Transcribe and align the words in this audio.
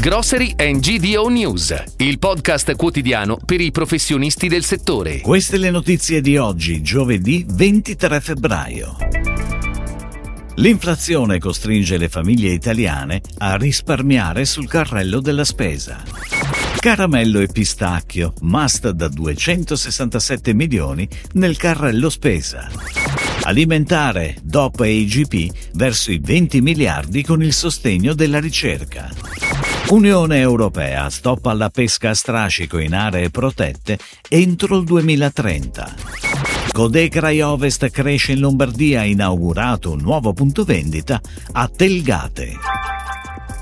Grocery 0.00 0.54
and 0.56 0.78
GDO 0.78 1.26
News, 1.26 1.74
il 1.96 2.20
podcast 2.20 2.76
quotidiano 2.76 3.36
per 3.44 3.60
i 3.60 3.72
professionisti 3.72 4.46
del 4.46 4.62
settore. 4.62 5.18
Queste 5.22 5.56
le 5.56 5.70
notizie 5.70 6.20
di 6.20 6.36
oggi, 6.36 6.82
giovedì 6.82 7.44
23 7.48 8.20
febbraio. 8.20 8.96
L'inflazione 10.54 11.40
costringe 11.40 11.96
le 11.96 12.08
famiglie 12.08 12.52
italiane 12.52 13.20
a 13.38 13.56
risparmiare 13.56 14.44
sul 14.44 14.68
carrello 14.68 15.18
della 15.18 15.44
spesa. 15.44 16.00
Caramello 16.78 17.40
e 17.40 17.48
pistacchio, 17.48 18.34
must 18.42 18.90
da 18.90 19.08
267 19.08 20.54
milioni 20.54 21.08
nel 21.32 21.56
carrello 21.56 22.08
spesa. 22.08 22.70
Alimentare, 23.42 24.36
DOP 24.42 24.80
e 24.82 24.92
IGP 24.92 25.72
verso 25.72 26.12
i 26.12 26.20
20 26.22 26.60
miliardi 26.60 27.24
con 27.24 27.42
il 27.42 27.52
sostegno 27.52 28.14
della 28.14 28.38
ricerca. 28.38 29.47
Unione 29.90 30.38
Europea 30.40 31.08
stop 31.08 31.46
alla 31.46 31.70
pesca 31.70 32.10
a 32.10 32.14
strascico 32.14 32.76
in 32.76 32.94
aree 32.94 33.30
protette 33.30 33.98
entro 34.28 34.76
il 34.76 34.84
2030. 34.84 35.94
Codecrai 36.70 37.40
Ovest 37.40 37.88
cresce 37.88 38.32
in 38.32 38.40
Lombardia 38.40 39.04
inaugurato 39.04 39.92
un 39.92 40.00
nuovo 40.00 40.34
punto 40.34 40.64
vendita 40.64 41.18
a 41.52 41.68
Telgate. 41.74 42.77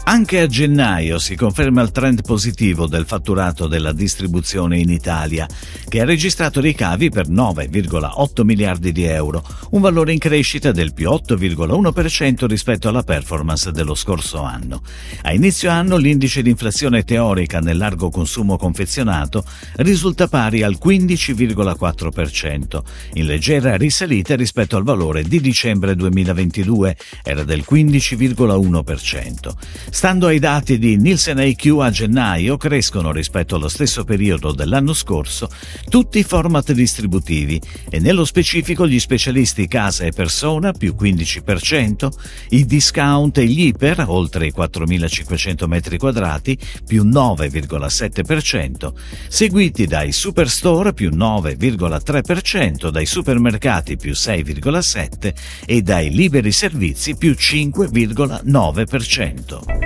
Anche 0.09 0.39
a 0.39 0.47
gennaio 0.47 1.19
si 1.19 1.35
conferma 1.35 1.83
il 1.83 1.91
trend 1.91 2.23
positivo 2.23 2.87
del 2.87 3.07
fatturato 3.07 3.67
della 3.67 3.91
distribuzione 3.91 4.79
in 4.79 4.89
Italia, 4.89 5.49
che 5.89 6.01
ha 6.01 6.05
registrato 6.05 6.61
ricavi 6.61 7.11
per 7.11 7.29
9,8 7.29 8.45
miliardi 8.45 8.93
di 8.93 9.03
euro, 9.03 9.43
un 9.71 9.81
valore 9.81 10.13
in 10.13 10.21
crescita 10.21 10.71
del 10.71 10.95
più 10.95 11.11
8,1% 11.11 12.47
rispetto 12.47 12.89
alla 12.89 13.03
performance 13.03 13.73
dello 13.73 13.97
scorso 13.97 14.43
anno. 14.43 14.81
A 15.23 15.33
inizio 15.33 15.71
anno 15.71 15.97
l'indice 15.97 16.41
di 16.41 16.51
inflazione 16.51 17.03
teorica 17.03 17.59
nel 17.59 17.77
largo 17.77 18.09
consumo 18.09 18.57
confezionato 18.57 19.45
risulta 19.79 20.29
pari 20.29 20.63
al 20.63 20.79
15,4%, 20.81 22.83
in 23.15 23.27
leggera 23.27 23.75
risalita 23.75 24.37
rispetto 24.37 24.77
al 24.77 24.85
valore 24.85 25.25
di 25.25 25.41
dicembre 25.41 25.97
2022, 25.97 26.97
era 27.25 27.43
del 27.43 27.65
15,1%. 27.69 29.95
Stando 29.97 30.27
ai 30.27 30.39
dati 30.39 30.77
di 30.77 30.99
Nielsen 30.99 31.39
IQ 31.39 31.79
a 31.81 31.89
gennaio, 31.89 32.59
crescono 32.59 33.13
rispetto 33.13 33.57
allo 33.57 33.69
stesso 33.69 34.05
periodo 34.05 34.53
dell'anno 34.53 34.93
scorso 34.93 35.49
tutti 35.89 36.19
i 36.19 36.23
format 36.23 36.73
distributivi 36.73 37.59
e 37.89 37.99
nello 37.99 38.27
specifico 38.27 38.87
gli 38.87 39.01
specialisti 39.01 39.67
casa 39.67 40.05
e 40.05 40.11
persona 40.11 40.73
più 40.73 40.95
15%, 40.95 42.11
i 42.51 42.67
discount 42.67 43.39
e 43.39 43.47
gli 43.47 43.69
iper 43.69 44.05
oltre 44.07 44.45
i 44.45 44.53
4.500 44.55 45.67
metri 45.67 45.97
quadrati 45.97 46.59
più 46.87 47.03
9,7%, 47.05 48.93
seguiti 49.29 49.87
dai 49.87 50.13
superstore 50.13 50.93
più 50.93 51.09
9,3%, 51.09 52.91
dai 52.91 53.07
supermercati 53.07 53.97
più 53.97 54.13
6,7% 54.13 55.33
e 55.65 55.81
dai 55.81 56.11
liberi 56.11 56.53
servizi 56.53 57.17
più 57.17 57.31
5,9%. 57.31 59.86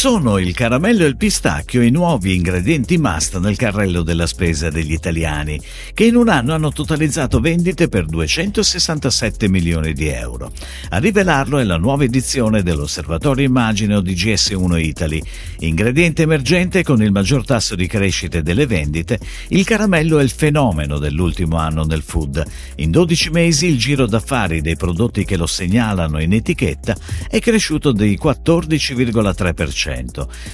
Sono 0.00 0.38
il 0.38 0.54
caramello 0.54 1.04
e 1.04 1.08
il 1.08 1.18
pistacchio 1.18 1.82
i 1.82 1.90
nuovi 1.90 2.34
ingredienti 2.34 2.96
must 2.96 3.36
nel 3.36 3.58
carrello 3.58 4.00
della 4.00 4.26
spesa 4.26 4.70
degli 4.70 4.92
italiani, 4.92 5.60
che 5.92 6.06
in 6.06 6.16
un 6.16 6.30
anno 6.30 6.54
hanno 6.54 6.72
totalizzato 6.72 7.38
vendite 7.38 7.88
per 7.88 8.06
267 8.06 9.46
milioni 9.50 9.92
di 9.92 10.08
euro. 10.08 10.52
A 10.88 10.96
rivelarlo 10.96 11.58
è 11.58 11.64
la 11.64 11.76
nuova 11.76 12.04
edizione 12.04 12.62
dell'Osservatorio 12.62 13.44
Immagine 13.44 14.00
di 14.00 14.14
GS1 14.14 14.82
Italy. 14.82 15.22
Ingrediente 15.58 16.22
emergente 16.22 16.82
con 16.82 17.02
il 17.02 17.12
maggior 17.12 17.44
tasso 17.44 17.74
di 17.74 17.86
crescita 17.86 18.40
delle 18.40 18.66
vendite, 18.66 19.20
il 19.48 19.66
caramello 19.66 20.18
è 20.18 20.22
il 20.22 20.30
fenomeno 20.30 20.96
dell'ultimo 20.96 21.58
anno 21.58 21.84
nel 21.84 22.00
food. 22.00 22.42
In 22.76 22.90
12 22.90 23.28
mesi 23.28 23.66
il 23.66 23.76
giro 23.76 24.06
d'affari 24.06 24.62
dei 24.62 24.76
prodotti 24.76 25.26
che 25.26 25.36
lo 25.36 25.46
segnalano 25.46 26.22
in 26.22 26.32
etichetta 26.32 26.96
è 27.28 27.38
cresciuto 27.38 27.92
di 27.92 28.18
14,3% 28.18 29.89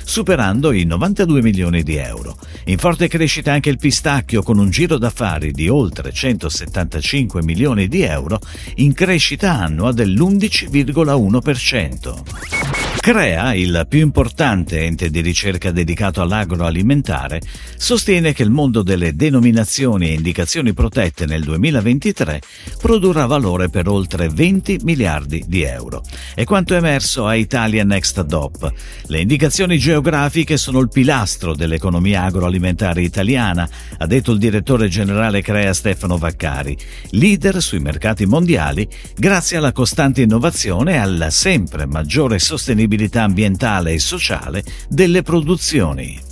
superando 0.04 0.72
i 0.72 0.84
92 0.84 1.42
milioni 1.42 1.82
di 1.82 1.96
euro. 1.96 2.36
In 2.64 2.76
forte 2.78 3.08
crescita 3.08 3.52
anche 3.52 3.70
il 3.70 3.78
pistacchio 3.78 4.42
con 4.42 4.58
un 4.58 4.68
giro 4.70 4.98
d'affari 4.98 5.52
di 5.52 5.68
oltre 5.68 6.12
175 6.12 7.42
milioni 7.42 7.88
di 7.88 8.02
euro 8.02 8.40
in 8.76 8.92
crescita 8.92 9.52
annua 9.52 9.92
dell'11,1%. 9.92 12.75
CREA, 12.98 13.54
il 13.54 13.86
più 13.88 14.00
importante 14.00 14.80
ente 14.80 15.10
di 15.10 15.20
ricerca 15.20 15.70
dedicato 15.70 16.22
all'agroalimentare, 16.22 17.40
sostiene 17.76 18.32
che 18.32 18.42
il 18.42 18.50
mondo 18.50 18.82
delle 18.82 19.14
denominazioni 19.14 20.08
e 20.08 20.14
indicazioni 20.14 20.72
protette 20.72 21.24
nel 21.26 21.44
2023 21.44 22.40
produrrà 22.80 23.26
valore 23.26 23.68
per 23.68 23.88
oltre 23.88 24.28
20 24.28 24.80
miliardi 24.82 25.44
di 25.46 25.62
euro. 25.62 26.02
È 26.34 26.42
quanto 26.44 26.74
emerso 26.74 27.26
a 27.26 27.34
Italia 27.34 27.84
Next 27.84 28.20
DOP. 28.22 28.72
Le 29.06 29.20
indicazioni 29.20 29.78
geografiche 29.78 30.56
sono 30.56 30.80
il 30.80 30.88
pilastro 30.88 31.54
dell'economia 31.54 32.22
agroalimentare 32.22 33.02
italiana, 33.02 33.68
ha 33.98 34.06
detto 34.06 34.32
il 34.32 34.38
direttore 34.38 34.88
generale 34.88 35.42
CREA 35.42 35.72
Stefano 35.72 36.18
Vaccari, 36.18 36.76
leader 37.10 37.62
sui 37.62 37.78
mercati 37.78 38.26
mondiali 38.26 38.88
grazie 39.16 39.58
alla 39.58 39.72
costante 39.72 40.22
innovazione 40.22 40.94
e 40.94 40.98
alla 40.98 41.30
sempre 41.30 41.86
maggiore 41.86 42.38
sostenibilità 42.38 42.85
sostenibilità 42.86 43.24
ambientale 43.24 43.92
e 43.92 43.98
sociale 43.98 44.64
delle 44.88 45.22
produzioni. 45.22 46.25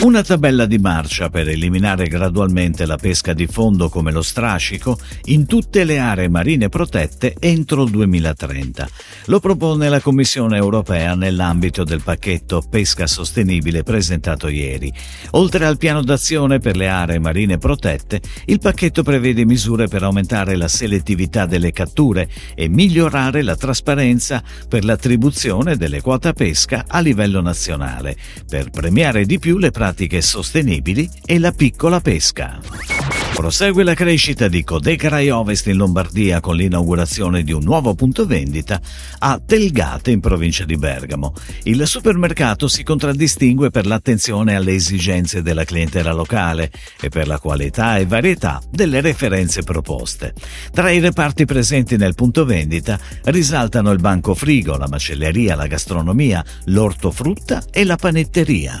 Una 0.00 0.22
tabella 0.22 0.64
di 0.64 0.78
marcia 0.78 1.28
per 1.28 1.48
eliminare 1.48 2.06
gradualmente 2.06 2.86
la 2.86 2.96
pesca 2.96 3.32
di 3.32 3.48
fondo 3.48 3.88
come 3.88 4.12
lo 4.12 4.22
strascico 4.22 4.96
in 5.24 5.44
tutte 5.44 5.82
le 5.82 5.98
aree 5.98 6.28
marine 6.28 6.68
protette 6.68 7.34
entro 7.40 7.82
il 7.82 7.90
2030. 7.90 8.88
Lo 9.24 9.40
propone 9.40 9.88
la 9.88 10.00
Commissione 10.00 10.56
europea 10.56 11.16
nell'ambito 11.16 11.82
del 11.82 12.00
pacchetto 12.04 12.62
pesca 12.70 13.08
sostenibile 13.08 13.82
presentato 13.82 14.46
ieri. 14.46 14.92
Oltre 15.32 15.66
al 15.66 15.78
piano 15.78 16.04
d'azione 16.04 16.60
per 16.60 16.76
le 16.76 16.86
aree 16.86 17.18
marine 17.18 17.58
protette, 17.58 18.20
il 18.44 18.60
pacchetto 18.60 19.02
prevede 19.02 19.44
misure 19.44 19.88
per 19.88 20.04
aumentare 20.04 20.54
la 20.54 20.68
selettività 20.68 21.44
delle 21.44 21.72
catture 21.72 22.28
e 22.54 22.68
migliorare 22.68 23.42
la 23.42 23.56
trasparenza 23.56 24.44
per 24.68 24.84
l'attribuzione 24.84 25.76
delle 25.76 26.00
quota 26.00 26.32
pesca 26.32 26.84
a 26.86 27.00
livello 27.00 27.40
nazionale, 27.40 28.16
per 28.48 28.70
premiare 28.70 29.24
di 29.24 29.40
più 29.40 29.58
le 29.58 29.72
pratiche 29.72 29.86
sostenibili 30.20 31.08
e 31.24 31.38
la 31.38 31.52
piccola 31.52 32.00
pesca. 32.00 32.60
Prosegue 33.38 33.84
la 33.84 33.94
crescita 33.94 34.48
di 34.48 34.64
Codecrai 34.64 35.30
Ovest 35.30 35.68
in 35.68 35.76
Lombardia 35.76 36.40
con 36.40 36.56
l'inaugurazione 36.56 37.44
di 37.44 37.52
un 37.52 37.62
nuovo 37.62 37.94
punto 37.94 38.26
vendita 38.26 38.80
a 39.20 39.40
Telgate 39.44 40.10
in 40.10 40.18
provincia 40.18 40.64
di 40.64 40.76
Bergamo. 40.76 41.34
Il 41.62 41.86
supermercato 41.86 42.66
si 42.66 42.82
contraddistingue 42.82 43.70
per 43.70 43.86
l'attenzione 43.86 44.56
alle 44.56 44.74
esigenze 44.74 45.40
della 45.40 45.62
clientela 45.62 46.12
locale 46.12 46.72
e 47.00 47.10
per 47.10 47.28
la 47.28 47.38
qualità 47.38 47.98
e 47.98 48.06
varietà 48.06 48.60
delle 48.72 49.00
referenze 49.00 49.62
proposte. 49.62 50.34
Tra 50.72 50.90
i 50.90 50.98
reparti 50.98 51.44
presenti 51.44 51.96
nel 51.96 52.16
punto 52.16 52.44
vendita 52.44 52.98
risaltano 53.26 53.92
il 53.92 54.00
banco 54.00 54.34
frigo, 54.34 54.76
la 54.76 54.88
macelleria, 54.88 55.54
la 55.54 55.68
gastronomia, 55.68 56.44
l'ortofrutta 56.64 57.62
e 57.70 57.84
la 57.84 57.94
panetteria. 57.94 58.80